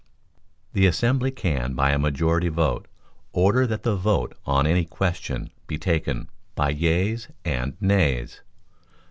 [0.73, 2.87] The assembly can by a majority vote
[3.33, 8.41] order that the vote on any question be taken by Yeas and Nays.